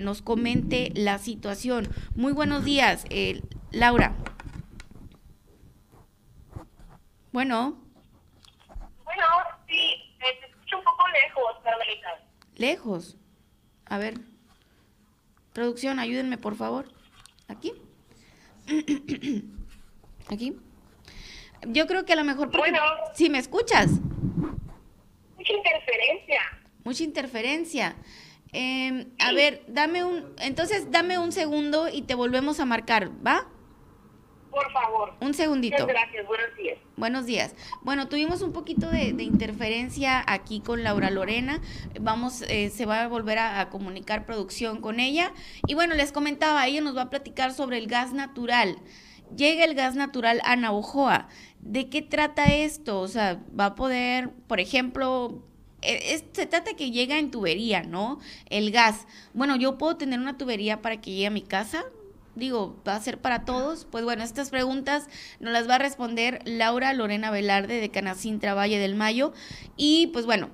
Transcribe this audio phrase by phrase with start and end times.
[0.00, 1.88] nos comente la situación.
[2.14, 3.42] Muy buenos días, eh,
[3.72, 4.14] Laura.
[7.32, 7.82] Bueno.
[9.02, 9.24] Bueno,
[9.66, 12.08] sí, te escucho un poco lejos, Carmelita.
[12.54, 13.16] Lejos.
[13.86, 14.20] A ver.
[15.52, 16.86] Producción, ayúdenme, por favor.
[17.48, 17.72] ¿Aquí?
[20.28, 20.58] ¿Aquí?
[21.66, 22.56] Yo creo que a lo mejor...
[22.56, 22.78] Bueno.
[23.14, 23.90] Si me escuchas.
[23.90, 26.40] Mucha interferencia.
[26.84, 27.96] Mucha interferencia.
[28.52, 30.34] Em, a ver, dame un...
[30.38, 33.48] Entonces, dame un segundo y te volvemos a marcar, ¿va?
[34.50, 35.14] Por favor.
[35.22, 35.78] Un segundito.
[35.78, 36.78] Muchas gracias, buenos días.
[36.98, 37.54] Buenos días.
[37.80, 41.62] Bueno, tuvimos un poquito de, interferencia aquí con Laura Lorena.
[41.98, 45.32] Vamos, eh, se va a volver a, a, comunicar producción con ella.
[45.66, 48.76] Y bueno, les comentaba, ella nos va a platicar sobre el gas natural.
[49.34, 51.28] Llega el gas natural a Navojoa.
[51.60, 53.00] ¿De qué trata esto?
[53.00, 55.42] O sea, va a poder, por ejemplo,
[55.82, 58.18] e, se trata que llega en tubería, ¿no?
[58.48, 59.06] El gas.
[59.34, 61.84] Bueno, yo puedo tener una tubería para que llegue a mi casa,
[62.34, 63.86] digo, va a ser para todos.
[63.90, 65.08] Pues bueno, estas preguntas
[65.40, 69.32] nos las va a responder Laura Lorena Velarde de Canacintra Valle del Mayo.
[69.76, 70.50] Y pues bueno,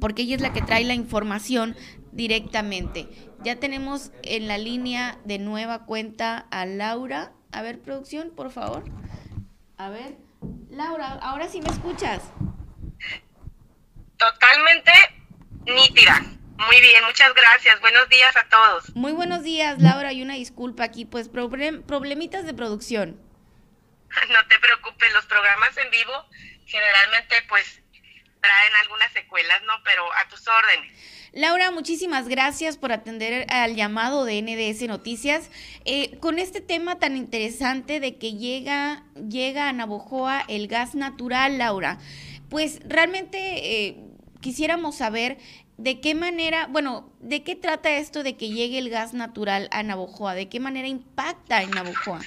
[0.00, 1.76] porque ella es la que trae la información
[2.12, 3.08] directamente.
[3.44, 7.32] Ya tenemos en la línea de nueva cuenta a Laura.
[7.52, 8.84] A ver, producción, por favor.
[9.76, 10.16] A ver,
[10.70, 12.22] Laura, ahora sí me escuchas.
[14.16, 14.92] Totalmente
[15.64, 16.22] nítida.
[16.58, 17.80] Muy bien, muchas gracias.
[17.80, 18.96] Buenos días a todos.
[18.96, 23.20] Muy buenos días, Laura, y una disculpa aquí, pues problemitas de producción.
[24.30, 26.26] No te preocupes, los programas en vivo
[26.64, 27.82] generalmente pues
[28.40, 29.72] traen algunas secuelas, ¿no?
[29.84, 30.92] Pero a tus órdenes.
[31.32, 35.50] Laura, muchísimas gracias por atender al llamado de NDS Noticias.
[35.84, 41.58] Eh, con este tema tan interesante de que llega, llega a Navojoa el gas natural,
[41.58, 41.98] Laura,
[42.48, 43.38] pues realmente
[43.86, 43.96] eh,
[44.40, 45.38] quisiéramos saber
[45.78, 49.82] ¿De qué manera, bueno, de qué trata esto de que llegue el gas natural a
[49.82, 50.34] Navojoa?
[50.34, 52.20] ¿De qué manera impacta en Navojoa?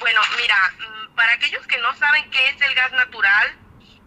[0.00, 3.56] Bueno, mira, mm, para aquellos que no saben qué es el gas natural,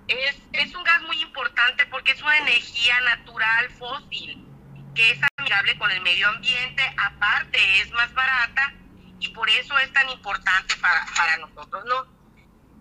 [0.07, 4.45] es, es un gas muy importante porque es una energía natural fósil,
[4.93, 8.75] que es amigable con el medio ambiente, aparte es más barata
[9.19, 12.05] y por eso es tan importante para, para nosotros, ¿no?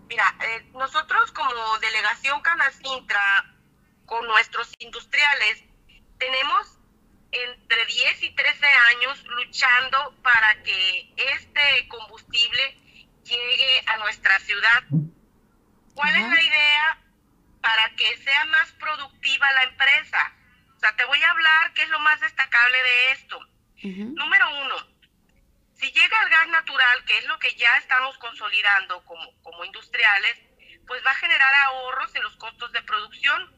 [0.07, 3.56] Mira, eh, nosotros como delegación Canacintra
[4.07, 5.63] con nuestros industriales,
[6.17, 6.79] tenemos
[7.31, 12.77] entre 10 y 13 años luchando para que este combustible
[13.23, 14.83] llegue a nuestra ciudad.
[15.93, 17.03] ¿Cuál es la idea
[17.61, 20.33] para que sea más productiva la empresa?
[20.75, 23.39] O sea, te voy a hablar qué es lo más destacable de esto.
[23.83, 24.75] Número uno,
[25.75, 30.39] si llega el gas natural, que es lo que ya estamos consolidando como, como industriales,
[30.87, 33.56] pues va a generar ahorros en los costos de producción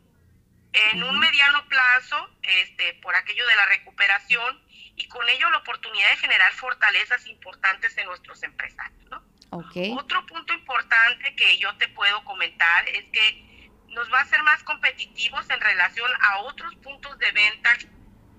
[0.74, 4.62] en un mediano plazo, este, por aquello de la recuperación
[4.96, 9.10] y con ello la oportunidad de generar fortalezas importantes en nuestros empresarios.
[9.10, 9.24] ¿no?
[9.52, 14.62] Otro punto importante que yo te puedo comentar es que nos va a hacer más
[14.64, 17.76] competitivos en relación a otros puntos de venta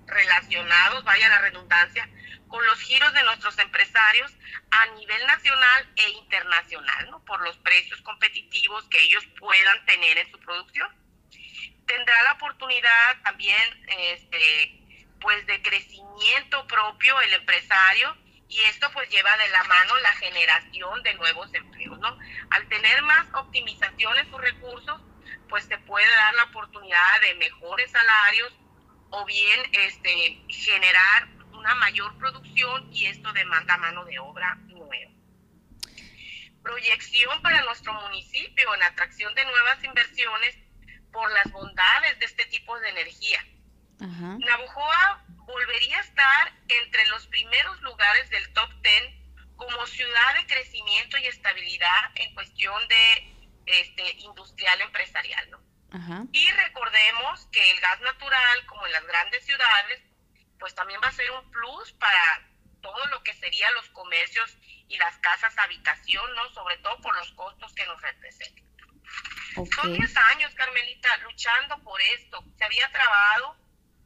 [0.07, 2.09] relacionados, vaya la redundancia,
[2.47, 4.33] con los giros de nuestros empresarios
[4.71, 7.25] a nivel nacional e internacional, ¿no?
[7.25, 10.89] por los precios competitivos que ellos puedan tener en su producción
[11.91, 14.81] tendrá la oportunidad también este,
[15.21, 18.17] pues de crecimiento propio el empresario
[18.49, 22.17] y esto pues lleva de la mano la generación de nuevos empleos, ¿no?
[22.51, 25.01] Al tener más optimización en sus recursos,
[25.49, 28.53] pues se puede dar la oportunidad de mejores salarios
[29.11, 35.11] o bien este, generar una mayor producción y esto demanda mano de obra nueva.
[36.63, 40.57] Proyección para nuestro municipio en atracción de nuevas inversiones
[41.13, 43.45] por las bondades de este tipo de energía.
[44.01, 44.39] Ajá.
[45.47, 49.21] volvería a estar entre los primeros lugares del top 10
[49.57, 53.35] como ciudad de crecimiento y estabilidad en cuestión de
[53.67, 55.51] este, industrial empresarial.
[55.51, 55.61] ¿no?
[56.33, 60.03] Y recordemos que el gas natural, como en las grandes ciudades,
[60.59, 62.49] pues también va a ser un plus para
[62.81, 64.57] todo lo que serían los comercios
[64.89, 66.49] y las casas habitación, ¿no?
[66.53, 68.65] Sobre todo por los costos que nos representan.
[69.67, 72.43] Son 10 años, Carmelita, luchando por esto.
[72.57, 73.57] Se había trabado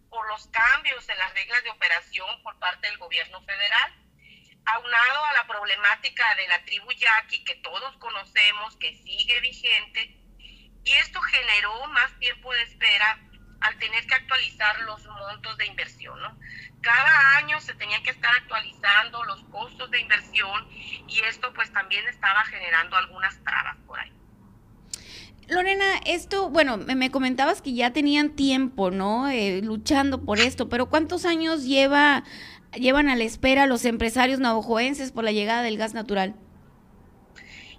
[0.09, 3.93] por los cambios en las reglas de operación por parte del gobierno federal,
[4.67, 10.17] aunado a la problemática de la tribu yaqui que todos conocemos, que sigue vigente,
[10.85, 13.19] y esto generó más tiempo de espera
[13.61, 16.21] al tener que actualizar los montos de inversión.
[16.21, 16.39] ¿no?
[16.83, 20.69] Cada año se tenían que estar actualizando los costos de inversión
[21.09, 24.13] y esto pues también estaba generando algunas trabas por ahí.
[25.49, 29.29] Lorena, esto, bueno, me comentabas que ya tenían tiempo, ¿no?
[29.29, 32.25] Eh, luchando por esto, pero ¿cuántos años lleva,
[32.73, 36.35] llevan a la espera los empresarios navajoenses por la llegada del gas natural?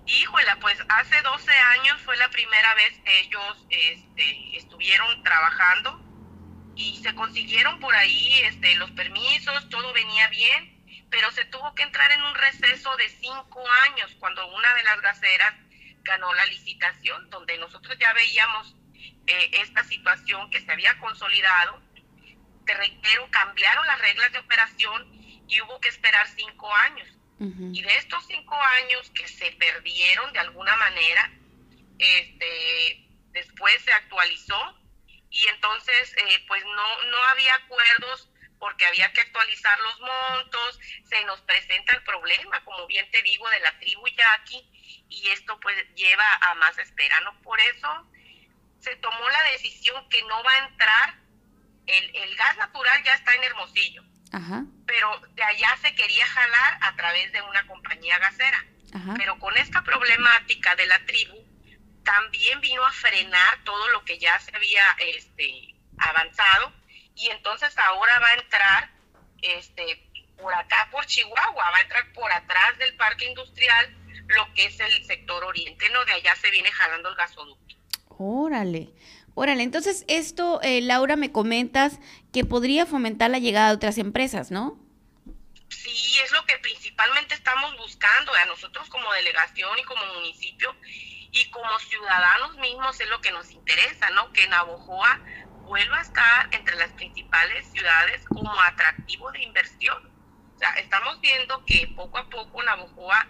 [0.06, 6.00] Híjola, pues hace 12 años fue la primera vez que ellos este, estuvieron trabajando
[6.76, 11.82] y se consiguieron por ahí este, los permisos, todo venía bien, pero se tuvo que
[11.82, 15.56] entrar en un receso de cinco años cuando una de las gaseras
[16.06, 18.76] ganó la licitación, donde nosotros ya veíamos
[19.28, 21.82] eh, esta situación que se había consolidado.
[22.66, 25.12] Te reitero, cambiaron las reglas de operación
[25.48, 27.10] y hubo que esperar cinco años.
[27.38, 31.30] Y de estos cinco años que se perdieron de alguna manera,
[32.00, 34.80] este, después se actualizó
[35.30, 38.30] y entonces eh, pues no, no había acuerdos
[38.60, 40.80] porque había que actualizar los montos,
[41.10, 45.60] se nos presenta el problema, como bien te digo, de la tribu yaqui, y esto
[45.60, 47.40] pues lleva a más espera, ¿no?
[47.42, 48.12] Por eso
[48.80, 51.16] se tomó la decisión que no va a entrar,
[51.88, 54.04] el, el gas natural ya está en Hermosillo,
[54.86, 58.66] pero de allá se quería jalar a través de una compañía gasera.
[59.18, 61.36] Pero con esta problemática de la tribu,
[62.06, 66.72] también vino a frenar todo lo que ya se había este, avanzado
[67.16, 68.92] y entonces ahora va a entrar
[69.42, 73.96] este, por acá, por Chihuahua, va a entrar por atrás del parque industrial
[74.28, 76.04] lo que es el sector oriente, ¿no?
[76.06, 77.76] De allá se viene jalando el gasoducto.
[78.18, 78.94] Órale.
[79.34, 82.00] Órale, entonces esto, eh, Laura, me comentas
[82.32, 84.80] que podría fomentar la llegada de otras empresas, ¿no?
[85.68, 90.74] Sí, es lo que principalmente estamos buscando a nosotros como delegación y como municipio
[91.32, 94.32] y como ciudadanos mismos es lo que nos interesa, ¿no?
[94.32, 95.22] Que Navojoa
[95.66, 100.12] vuelva a estar entre las principales ciudades como atractivo de inversión.
[100.56, 103.28] O sea, estamos viendo que poco a poco Navojoa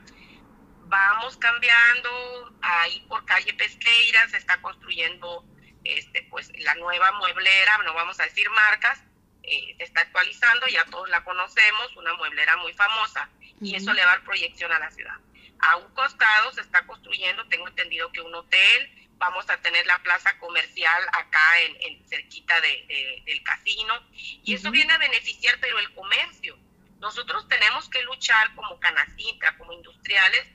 [0.88, 5.44] vamos cambiando, ahí por calle Pesqueira se está construyendo
[5.84, 9.02] este, pues la nueva mueblera, no vamos a decir marcas,
[9.44, 13.30] eh, se está actualizando, ya todos la conocemos, una mueblera muy famosa,
[13.62, 15.16] y eso le va a dar proyección a la ciudad.
[15.60, 20.00] A un costado se está construyendo, tengo entendido que un hotel, vamos a tener la
[20.00, 25.94] plaza comercial acá en, cerquita de, del casino, y eso viene a beneficiar, pero el
[25.94, 26.58] comercio.
[27.00, 30.48] Nosotros tenemos que luchar como Canacintra, como industriales,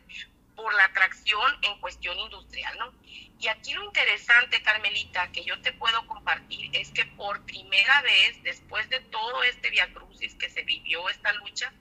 [0.55, 2.93] por la atracción en cuestión industrial, ¿no?
[3.39, 8.43] Y aquí lo interesante, Carmelita, que yo te puedo compartir es que por primera vez,
[8.43, 11.73] después de todo este viacrucis que se vivió esta lucha,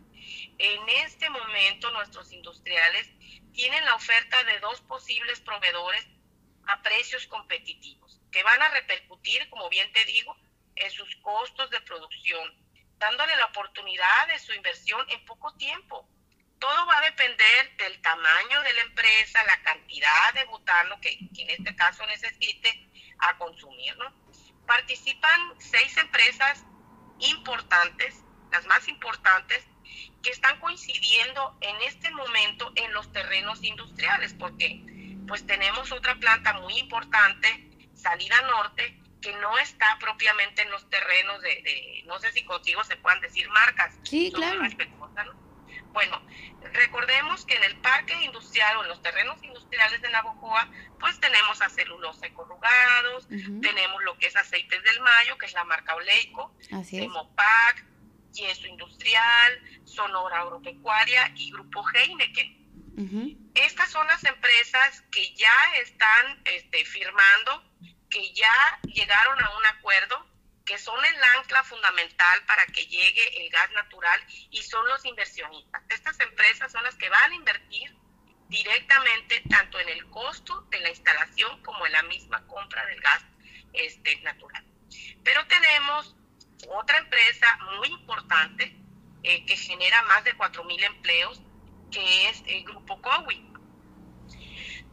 [0.57, 3.09] en este momento nuestros industriales
[3.51, 6.07] tienen la oferta de dos posibles proveedores
[6.69, 10.35] a precios competitivos, que van a repercutir, como bien te digo,
[10.75, 12.53] en sus costos de producción,
[12.97, 16.07] dándole la oportunidad de su inversión en poco tiempo
[16.59, 21.49] todo va a depender del tamaño de la empresa, la cantidad de butano que, en
[21.49, 22.89] este caso necesite
[23.19, 24.13] a consumir, ¿no?
[24.67, 26.63] Participan seis empresas
[27.19, 29.65] importantes, las más importantes,
[30.21, 34.83] que están coincidiendo en este momento en los terrenos industriales, porque
[35.29, 41.41] pues tenemos otra planta muy importante, Salida Norte, que no está propiamente en los terrenos
[41.41, 43.93] de, no sé si contigo se puedan decir marcas.
[44.03, 44.61] Sí, claro.
[45.91, 46.21] Bueno,
[46.73, 51.61] recordemos que en el parque industrial o en los terrenos industriales de Navojoa, pues tenemos
[51.61, 56.53] a celulosa corrugados, tenemos lo que es aceites del mayo, que es la marca Oleico,
[56.91, 57.85] Demopac,
[58.33, 62.58] Yeso Industrial, Sonora Agropecuaria y Grupo Heineken.
[63.55, 67.63] Estas son las empresas que ya están este, firmando,
[68.09, 70.25] que ya llegaron a un acuerdo
[70.65, 75.81] que son el ancla fundamental para que llegue el gas natural y son los inversionistas.
[75.89, 77.95] Estas empresas son las que van a invertir
[78.49, 83.23] directamente tanto en el costo de la instalación como en la misma compra del gas
[83.73, 84.63] este, natural.
[85.23, 86.15] Pero tenemos
[86.67, 88.75] otra empresa muy importante
[89.23, 91.41] eh, que genera más de 4.000 empleos,
[91.91, 93.49] que es el Grupo COWI.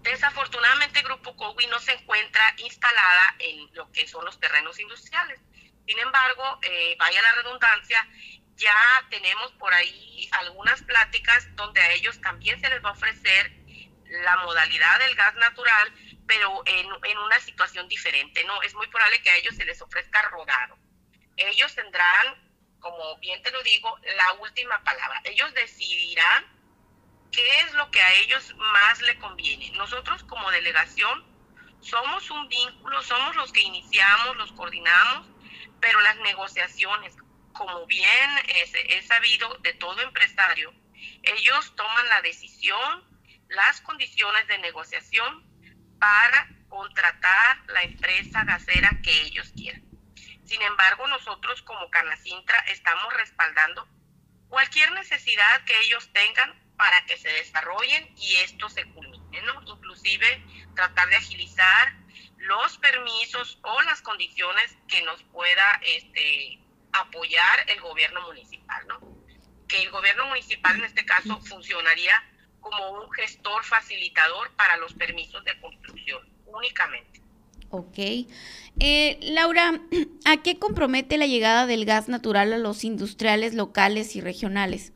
[0.02, 5.40] Desafortunadamente, el Grupo COWI no se encuentra instalada en lo que son los terrenos industriales.
[5.86, 8.08] Sin embargo, eh, vaya la redundancia,
[8.54, 8.74] ya
[9.10, 13.52] tenemos por ahí algunas pláticas donde a ellos también se les va a ofrecer
[14.08, 15.92] la modalidad del gas natural,
[16.26, 18.62] pero en, en una situación diferente, ¿no?
[18.62, 20.78] Es muy probable que a ellos se les ofrezca rodado.
[21.36, 25.20] Ellos tendrán, como bien te lo digo, la última palabra.
[25.24, 26.55] Ellos decidirán
[27.36, 29.70] qué es lo que a ellos más le conviene.
[29.72, 31.22] Nosotros como delegación
[31.80, 35.28] somos un vínculo, somos los que iniciamos, los coordinamos,
[35.78, 37.14] pero las negociaciones,
[37.52, 40.72] como bien es, sabido de todo empresario,
[41.22, 43.04] ellos toman la decisión,
[43.48, 45.44] las condiciones de negociación
[46.00, 49.84] para contratar la empresa gasera que ellos quieran.
[50.46, 53.86] Sin embargo, nosotros como Canacintra estamos respaldando
[54.48, 59.62] cualquier necesidad que ellos tengan para que se desarrollen y esto se culmine, ¿no?
[59.66, 60.42] Inclusive
[60.74, 61.94] tratar de agilizar
[62.38, 66.60] los permisos o las condiciones que nos pueda este,
[66.92, 69.00] apoyar el gobierno municipal, ¿no?
[69.68, 72.12] Que el gobierno municipal en este caso funcionaría
[72.60, 77.20] como un gestor facilitador para los permisos de construcción únicamente.
[77.70, 77.98] Ok.
[78.78, 79.80] Eh, Laura,
[80.24, 84.92] ¿a qué compromete la llegada del gas natural a los industriales locales y regionales?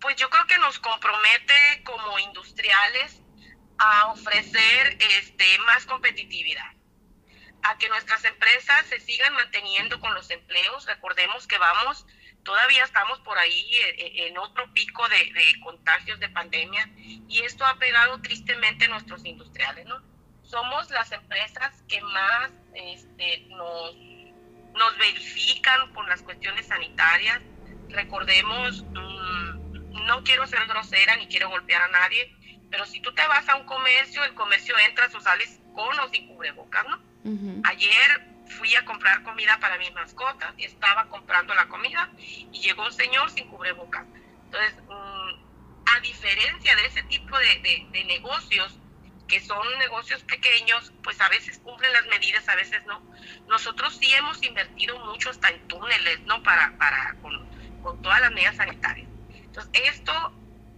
[0.00, 3.20] Pues yo creo que nos compromete como industriales
[3.78, 6.72] a ofrecer este, más competitividad,
[7.62, 10.86] a que nuestras empresas se sigan manteniendo con los empleos.
[10.86, 12.06] Recordemos que vamos,
[12.42, 17.42] todavía estamos por ahí eh, eh, en otro pico de, de contagios de pandemia y
[17.42, 20.10] esto ha pegado tristemente a nuestros industriales, ¿no?
[20.50, 23.94] somos las empresas que más este, nos,
[24.74, 27.40] nos verifican por las cuestiones sanitarias.
[27.88, 29.39] Recordemos, mm,
[30.06, 32.34] no quiero ser grosera ni quiero golpear a nadie,
[32.70, 36.08] pero si tú te vas a un comercio, el comercio entras o sales con o
[36.08, 37.00] sin cubrebocas, ¿no?
[37.64, 38.26] Ayer
[38.58, 42.92] fui a comprar comida para mis mascotas y estaba comprando la comida y llegó un
[42.92, 44.06] señor sin cubrebocas.
[44.44, 48.80] Entonces, mm, a diferencia de ese tipo de, de negocios,
[49.30, 53.00] que son negocios pequeños, pues a veces cumplen las medidas, a veces no.
[53.48, 56.42] Nosotros sí hemos invertido mucho hasta en túneles, ¿no?
[56.42, 57.48] Para, para, con,
[57.80, 59.08] con todas las medidas sanitarias.
[59.60, 60.32] Entonces, esto,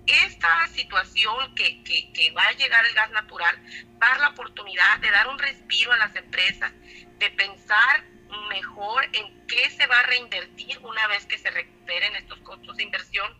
[0.07, 3.57] esta situación que, que, que va a llegar el gas natural,
[4.03, 6.73] va a dar la oportunidad de dar un respiro a las empresas,
[7.19, 8.05] de pensar
[8.49, 12.85] mejor en qué se va a reinvertir una vez que se recuperen estos costos de
[12.85, 13.39] inversión.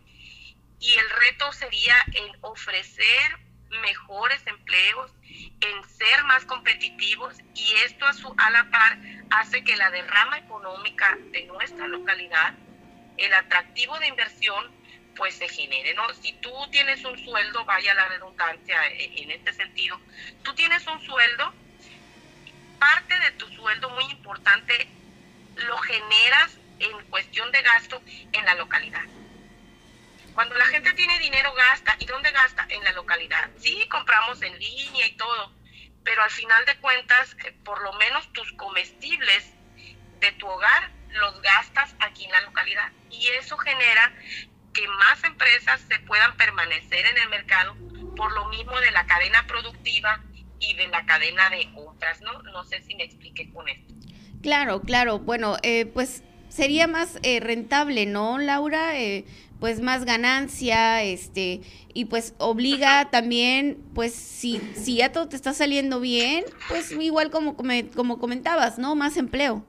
[0.79, 3.39] Y el reto sería en ofrecer
[3.81, 8.97] mejores empleos, en ser más competitivos y esto a, su, a la par
[9.31, 12.53] hace que la derrama económica de nuestra localidad,
[13.17, 14.82] el atractivo de inversión,
[15.15, 16.11] pues se genere, ¿no?
[16.15, 19.99] Si tú tienes un sueldo, vaya la redundancia e, en este sentido,
[20.43, 21.53] tú tienes un sueldo,
[22.79, 24.87] parte de tu sueldo muy importante
[25.55, 28.01] lo generas en cuestión de gasto
[28.31, 29.03] en la localidad.
[30.33, 31.95] Cuando la gente tiene dinero, gasta.
[31.99, 32.65] ¿Y dónde gasta?
[32.69, 33.49] En la localidad.
[33.59, 35.53] Sí, compramos en línea y todo,
[36.03, 39.45] pero al final de cuentas, eh, por lo menos tus comestibles
[40.19, 42.91] de tu hogar los gastas aquí en la localidad.
[43.11, 44.11] Y eso genera
[44.73, 47.75] que más empresas se puedan permanecer en el mercado
[48.15, 50.23] por lo mismo de la cadena productiva
[50.59, 52.41] y de la cadena de compras, ¿no?
[52.43, 53.93] No sé si me expliqué con esto.
[54.41, 55.19] Claro, claro.
[55.19, 58.99] Bueno, eh, pues sería más eh, rentable, ¿no, Laura?
[58.99, 59.25] Eh,
[59.59, 61.61] pues más ganancia, este,
[61.93, 67.31] y pues obliga también, pues si, si ya todo te está saliendo bien, pues igual
[67.31, 67.55] como,
[67.95, 68.95] como comentabas, ¿no?
[68.95, 69.65] Más empleo.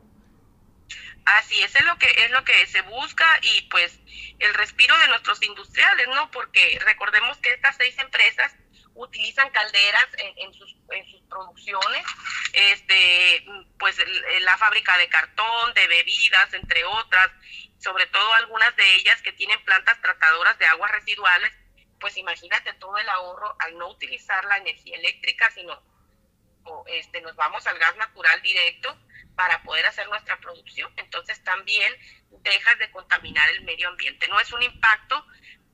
[1.27, 3.99] Así es, es lo que es lo que se busca y pues
[4.39, 6.31] el respiro de nuestros industriales, ¿no?
[6.31, 8.55] Porque recordemos que estas seis empresas
[8.95, 12.05] utilizan calderas en, sus, en sus producciones,
[12.53, 13.45] este,
[13.79, 13.97] pues
[14.43, 17.31] la fábrica de cartón, de bebidas, entre otras,
[17.79, 21.53] sobre todo algunas de ellas que tienen plantas tratadoras de aguas residuales,
[21.99, 25.83] pues imagínate todo el ahorro al no utilizar la energía eléctrica, sino
[26.87, 28.97] este, nos vamos al gas natural directo
[29.37, 30.93] para poder hacer nuestra producción.
[30.97, 31.93] Entonces también
[32.43, 34.29] dejas de contaminar el medio ambiente.
[34.29, 35.27] No es un impacto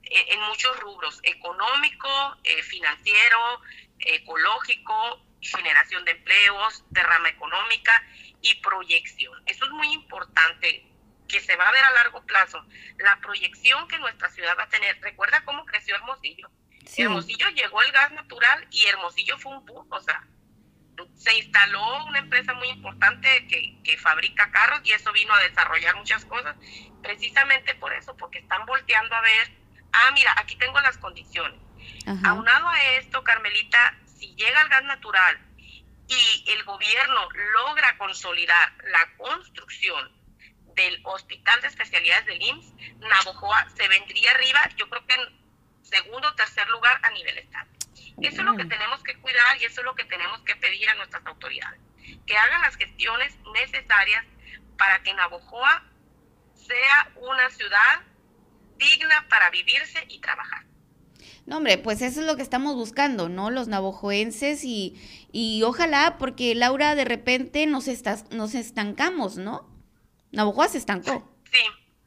[0.03, 2.09] en muchos rubros, económico,
[2.43, 3.61] eh, financiero,
[3.99, 8.03] ecológico, generación de empleos, derrama económica
[8.41, 9.41] y proyección.
[9.45, 10.85] Eso es muy importante
[11.27, 12.65] que se va a ver a largo plazo.
[12.97, 14.99] La proyección que nuestra ciudad va a tener.
[15.01, 16.49] Recuerda cómo creció Hermosillo.
[16.97, 19.87] Hermosillo llegó el gas natural y Hermosillo fue un boom.
[19.91, 20.27] O sea,
[21.15, 25.95] se instaló una empresa muy importante que, que fabrica carros y eso vino a desarrollar
[25.95, 26.55] muchas cosas.
[27.01, 31.59] Precisamente por eso, porque están volteando a ver ah, mira, aquí tengo las condiciones.
[32.23, 35.39] Aunado a esto, Carmelita, si llega el gas natural
[36.07, 40.11] y el gobierno logra consolidar la construcción
[40.75, 45.41] del Hospital de Especialidades del IMSS, Navojoa se vendría arriba, yo creo que en
[45.83, 47.69] segundo o tercer lugar a nivel estado.
[48.21, 50.89] Eso es lo que tenemos que cuidar y eso es lo que tenemos que pedir
[50.89, 51.81] a nuestras autoridades,
[52.25, 54.25] que hagan las gestiones necesarias
[54.77, 55.83] para que Navojoa
[56.55, 58.01] sea una ciudad
[58.77, 60.65] digna para vivirse y trabajar.
[61.45, 63.49] No, hombre, pues eso es lo que estamos buscando, ¿no?
[63.49, 64.95] Los navojoenses y,
[65.31, 69.67] y ojalá, porque Laura, de repente nos, estás, nos estancamos, ¿no?
[70.31, 71.35] Navojoa se estancó.
[71.51, 71.59] Sí,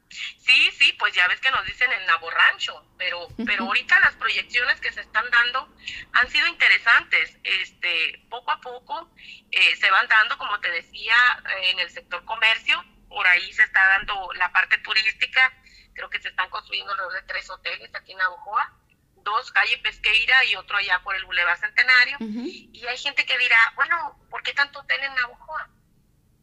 [0.09, 4.79] Sí, sí, pues ya ves que nos dicen el Rancho, pero, pero ahorita las proyecciones
[4.79, 5.75] que se están dando
[6.13, 7.37] han sido interesantes.
[7.43, 9.11] Este, poco a poco
[9.51, 11.15] eh, se van dando, como te decía,
[11.63, 15.53] en el sector comercio, por ahí se está dando la parte turística,
[15.93, 18.73] creo que se están construyendo alrededor de tres hoteles aquí en Navojoa,
[19.17, 23.57] dos calle Pesqueira y otro allá por el Boulevard Centenario, y hay gente que dirá,
[23.75, 25.69] bueno, ¿por qué tanto hotel en Navojoa?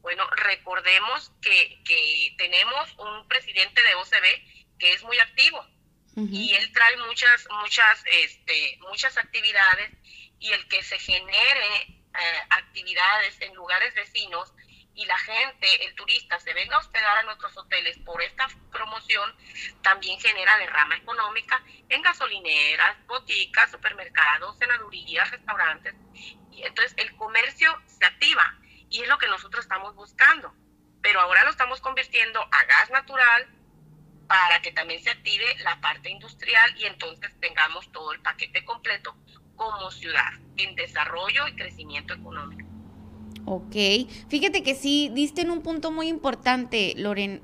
[0.02, 5.64] Bueno, recordemos que, que tenemos un presidente de OCB que es muy activo
[6.14, 9.90] y él trae muchas, muchas, este, muchas actividades
[10.38, 14.52] y el que se genere eh, actividades en lugares vecinos
[14.94, 19.34] y la gente, el turista, se venga a hospedar a nuestros hoteles por esta promoción,
[19.82, 25.94] también genera derrama económica en gasolineras, boticas, supermercados, senadurías, restaurantes.
[26.50, 28.58] Y entonces el comercio se activa
[28.92, 30.54] y es lo que nosotros estamos buscando.
[31.00, 33.48] Pero ahora lo estamos convirtiendo a gas natural
[34.28, 39.16] para que también se active la parte industrial y entonces tengamos todo el paquete completo
[39.56, 42.62] como ciudad en desarrollo y crecimiento económico.
[43.44, 43.74] Ok,
[44.28, 47.42] fíjate que sí, diste en un punto muy importante, Loren,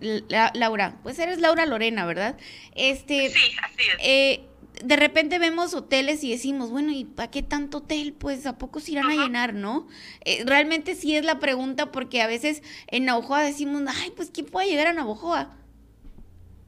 [0.54, 1.00] Laura.
[1.02, 2.38] Pues eres Laura Lorena, ¿verdad?
[2.76, 3.96] Este, sí, así es.
[3.98, 4.47] Eh,
[4.82, 8.14] de repente vemos hoteles y decimos, bueno, ¿y para qué tanto hotel?
[8.18, 9.88] Pues a poco se irán a llenar, ¿no?
[10.24, 14.46] Eh, realmente sí es la pregunta porque a veces en Navajoa decimos, ay, pues ¿quién
[14.46, 15.56] puede llegar a Navajoa?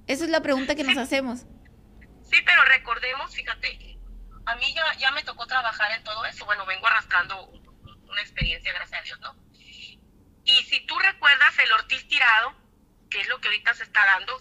[0.06, 1.40] Esa es la pregunta que nos hacemos.
[2.30, 3.98] Sí, pero recordemos, fíjate,
[4.46, 6.44] a mí ya, ya me tocó trabajar en todo eso.
[6.44, 7.48] Bueno, vengo arrastrando
[8.08, 9.36] una experiencia, gracias a Dios, ¿no?
[10.44, 12.54] Y si tú recuerdas el Ortiz Tirado,
[13.08, 14.32] que es lo que ahorita se está dando,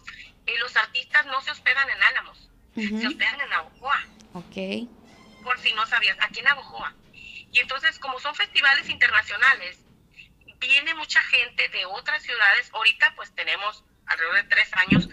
[0.46, 2.49] eh, los artistas no se hospedan en Álamos
[2.88, 4.06] se hospedan en Navojoa.
[4.34, 4.88] Ok.
[5.44, 6.94] Por si no sabías, aquí en Navojoa.
[7.52, 9.80] Y entonces, como son festivales internacionales,
[10.60, 12.70] viene mucha gente de otras ciudades.
[12.74, 15.10] Ahorita, pues tenemos alrededor de tres años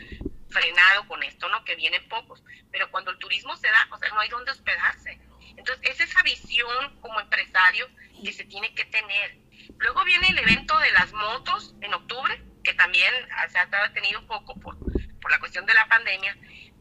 [0.50, 1.64] frenado con esto, ¿no?
[1.64, 2.42] Que vienen pocos.
[2.70, 5.18] Pero cuando el turismo se da, o sea, no hay dónde hospedarse.
[5.56, 7.88] Entonces, es esa visión como empresario
[8.22, 9.38] que se tiene que tener.
[9.78, 13.12] Luego viene el evento de las motos en octubre, que también
[13.48, 14.78] se ha tenido un poco por,
[15.20, 16.36] por la cuestión de la pandemia,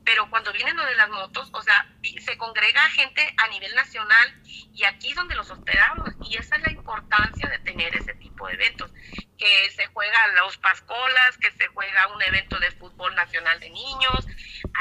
[0.06, 1.91] pero cuando vienen lo de las motos, o sea,
[2.24, 6.62] se congrega gente a nivel nacional y aquí es donde los hospedamos y esa es
[6.62, 8.91] la importancia de tener ese tipo de eventos,
[9.38, 14.28] que se juegan los pascolas, que se juega un evento de fútbol nacional de niños,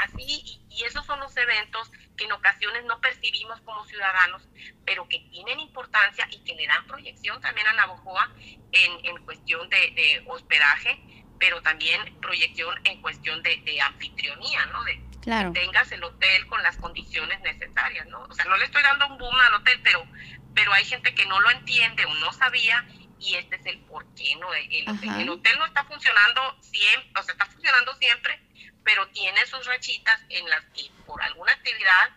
[0.03, 4.47] así, y, esos son los eventos que en ocasiones no percibimos como ciudadanos,
[4.85, 8.29] pero que tienen importancia y que le dan proyección también a Navojoa
[8.73, 10.99] en, en cuestión de, de hospedaje,
[11.39, 14.83] pero también proyección en cuestión de, de anfitrionía, ¿no?
[14.83, 15.51] De, claro.
[15.51, 18.21] tengas el hotel con las condiciones necesarias, ¿no?
[18.21, 20.05] O sea, no le estoy dando un boom al hotel, pero,
[20.53, 22.87] pero hay gente que no lo entiende o no sabía
[23.19, 24.53] y este es el porqué, ¿no?
[24.53, 28.39] El, el, hotel no está funcionando siempre, o sea, está funcionando siempre,
[28.83, 32.09] pero tiene sus rachitas en las que por alguna actividad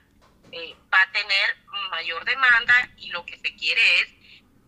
[0.53, 1.57] eh, va a tener
[1.91, 4.09] mayor demanda y lo que se quiere es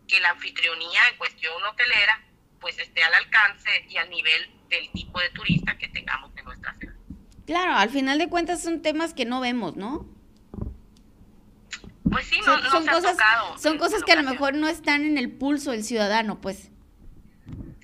[0.09, 2.20] que la anfitrionía en cuestión hotelera
[2.61, 6.74] pues esté al alcance y al nivel del tipo de turista que tengamos en nuestra
[6.74, 6.79] ciudad.
[7.46, 10.09] Claro, al final de cuentas son temas que no vemos, ¿no?
[12.11, 13.16] Pues sí, no, son, cosas,
[13.61, 16.70] son cosas que a lo mejor no están en el pulso del ciudadano, pues.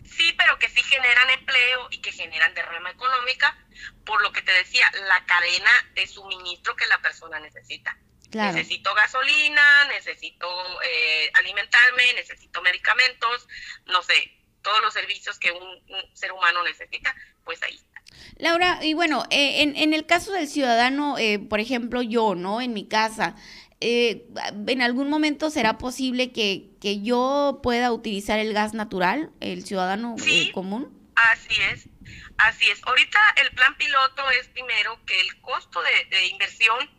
[0.05, 3.57] Sí, pero que sí generan empleo y que generan derrama económica,
[4.05, 7.97] por lo que te decía, la cadena de suministro que la persona necesita.
[8.33, 10.49] Necesito gasolina, necesito
[10.83, 13.49] eh, alimentarme, necesito medicamentos,
[13.87, 15.83] no sé, todos los servicios que un,
[16.15, 17.15] ser humano necesita,
[17.45, 17.96] pues ahí está.
[18.39, 22.61] Laura, y bueno, eh, en, en, el caso del ciudadano, eh, por ejemplo, yo, ¿no?
[22.61, 23.35] En mi casa,
[23.81, 24.27] eh,
[24.67, 30.17] ¿en algún momento será posible que, que, yo pueda utilizar el gas natural, el ciudadano
[30.19, 30.93] sí, común?
[31.15, 31.89] Así es,
[32.37, 32.83] así es.
[32.85, 36.91] Ahorita el plan piloto es primero que el costo de, inversión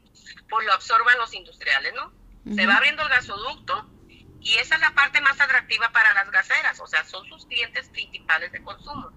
[0.49, 2.13] pues lo absorban los industriales, ¿no?
[2.55, 3.89] Se va abriendo el gasoducto
[4.39, 7.89] y esa es la parte más atractiva para las gaseras, o sea, son sus clientes
[7.89, 9.11] principales de consumo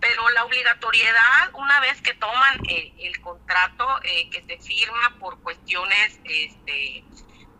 [0.00, 5.40] pero la obligatoriedad, una vez que toman eh, el contrato eh, que se firma por
[5.42, 7.04] cuestiones este,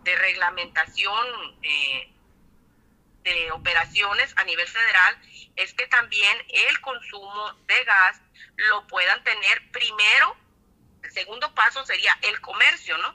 [0.03, 1.27] de reglamentación
[1.63, 2.13] eh,
[3.23, 5.19] de operaciones a nivel federal,
[5.57, 8.21] es que también el consumo de gas
[8.57, 10.37] lo puedan tener primero.
[11.03, 13.15] El segundo paso sería el comercio, ¿no?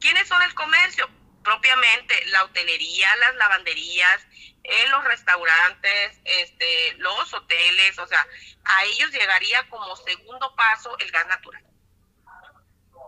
[0.00, 1.08] ¿Quiénes son el comercio?
[1.42, 4.26] Propiamente la hotelería, las lavanderías,
[4.64, 8.26] en los restaurantes, este, los hoteles, o sea,
[8.64, 11.64] a ellos llegaría como segundo paso el gas natural.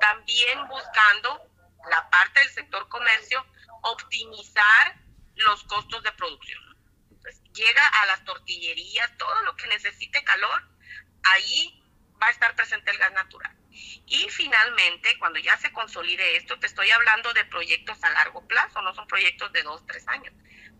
[0.01, 1.41] También buscando
[1.89, 3.45] la parte del sector comercio,
[3.83, 4.97] optimizar
[5.37, 6.63] los costos de producción.
[7.11, 10.69] Entonces, llega a las tortillerías, todo lo que necesite calor,
[11.23, 11.83] ahí
[12.21, 13.55] va a estar presente el gas natural.
[14.07, 18.83] Y finalmente, cuando ya se consolide esto, te estoy hablando de proyectos a largo plazo,
[18.83, 20.33] no son proyectos de dos, tres años,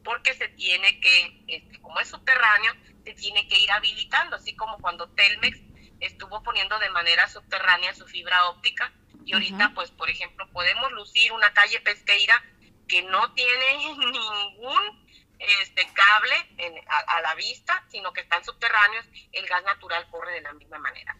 [0.05, 2.73] porque se tiene que, este, como es subterráneo,
[3.05, 5.59] se tiene que ir habilitando, así como cuando Telmex
[6.01, 8.93] estuvo poniendo de manera subterránea su fibra óptica
[9.25, 12.45] y ahorita, pues, por ejemplo, podemos lucir una calle pesqueira
[12.87, 15.05] que no tiene ningún
[15.39, 20.53] este cable a, la vista, sino que están subterráneos, el gas natural corre de la
[20.53, 21.17] misma manera.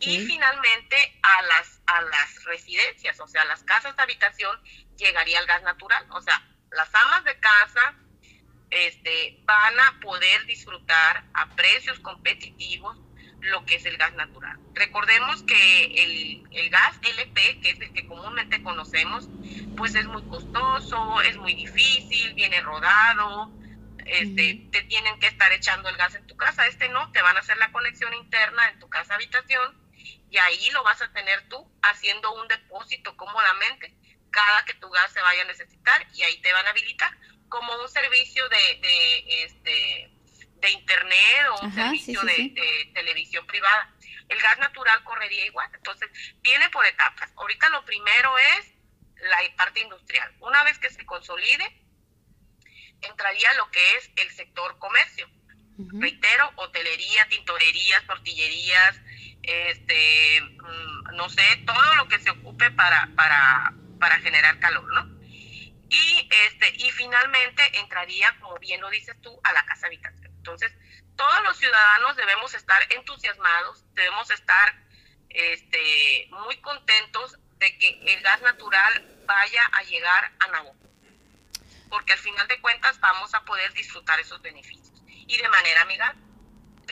[0.00, 4.60] Y finalmente a las, a las residencias, o sea, a las casas de habitación,
[4.96, 6.06] llegaría el gas natural.
[6.10, 7.94] O sea, las amas de casa
[8.70, 12.96] este, van a poder disfrutar a precios competitivos
[13.40, 14.58] lo que es el gas natural.
[14.74, 19.28] Recordemos que el, el, gas LP, que es el que comúnmente conocemos,
[19.76, 23.50] pues es muy costoso, es muy difícil, viene rodado,
[24.04, 27.36] este, te tienen que estar echando el gas en tu casa, este no, te van
[27.36, 29.80] a hacer la conexión interna en tu casa habitación
[30.30, 33.94] y ahí lo vas a tener tú haciendo un depósito cómodamente.
[34.30, 37.10] Cada que tu gas se vaya a necesitar y ahí te van a habilitar
[37.50, 40.10] como un servicio de, de este
[40.60, 43.94] de internet o un servicio de, televisión privada.
[44.28, 46.08] El gas natural correría igual, entonces
[46.40, 47.32] viene por etapas.
[47.36, 48.72] Ahorita lo primero es
[49.22, 50.32] la parte industrial.
[50.40, 51.64] Una vez que se consolide,
[53.00, 55.28] entraría lo que es el sector comercio.
[55.98, 59.00] Reitero, hotelería, tintorerías, tortillerías,
[59.42, 65.19] este, mm, no sé, todo lo que se ocupe para, para, para generar calor, ¿no?
[65.90, 70.32] Y, este, y finalmente entraría, como bien lo dices tú, a la casa habitación.
[70.36, 70.72] Entonces,
[71.16, 74.74] todos los ciudadanos debemos estar entusiasmados, debemos estar
[75.28, 80.88] este, muy contentos de que el gas natural vaya a llegar a Nabucco,
[81.88, 86.20] porque al final de cuentas vamos a poder disfrutar esos beneficios y de manera amigable.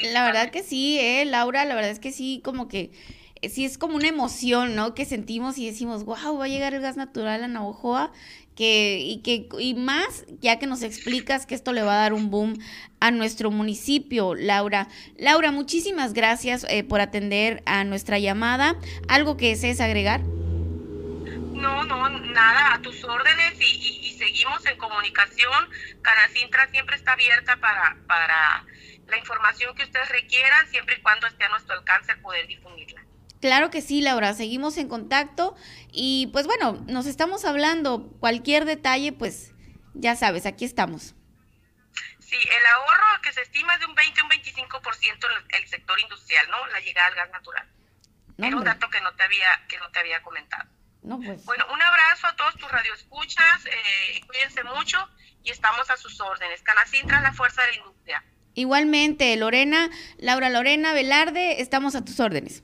[0.00, 2.90] La verdad que sí, eh, Laura, la verdad es que sí, como que
[3.48, 4.94] sí es como una emoción, ¿no?
[4.94, 8.12] Que sentimos y decimos, wow, va a llegar el gas natural a Navojoa
[8.58, 12.12] que, y, que, y más ya que nos explicas que esto le va a dar
[12.12, 12.58] un boom
[12.98, 14.88] a nuestro municipio, Laura.
[15.16, 18.74] Laura, muchísimas gracias eh, por atender a nuestra llamada.
[19.08, 20.22] ¿Algo que desees agregar?
[20.22, 25.68] No, no, nada, a tus órdenes y, seguimos en comunicación.
[26.02, 28.64] Canacintra siempre está abierta para, para
[29.06, 33.07] la información que ustedes requieran, siempre y cuando esté a nuestro alcance poder difundirla.
[33.40, 35.56] Claro que sí, Laura, seguimos en contacto
[35.92, 38.10] y pues bueno, nos estamos hablando.
[38.20, 39.52] Cualquier detalle, pues
[39.94, 41.14] ya sabes, aquí estamos.
[42.18, 45.98] Sí, el ahorro que se estima es de un 20 un 25% en el sector
[46.00, 46.66] industrial, ¿no?
[46.68, 47.66] La llegada al gas natural.
[48.38, 50.68] Era un dato que no te había, que no te había comentado.
[51.02, 51.44] No, pues.
[51.44, 55.08] Bueno, un abrazo a todos tus radioescuchas, eh, cuídense mucho
[55.42, 56.62] y estamos a sus órdenes.
[56.62, 58.24] Canacintra, la fuerza de la industria.
[58.54, 62.62] Igualmente, Lorena, Laura Lorena Velarde, estamos a tus órdenes.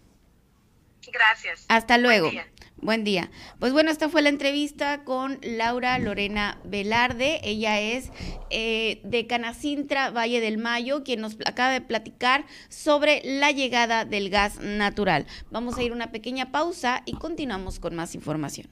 [1.14, 1.64] Gracias.
[1.68, 2.31] Hasta luego.
[2.77, 3.31] Buen día.
[3.61, 7.40] Pues bueno, esta fue la entrevista con Laura Lorena Velarde.
[7.44, 8.11] Ella es
[8.50, 14.29] eh, de Canacintra, Valle del Mayo, quien nos acaba de platicar sobre la llegada del
[14.29, 15.24] gas natural.
[15.50, 18.68] Vamos a ir a una pequeña pausa y continuamos con más información.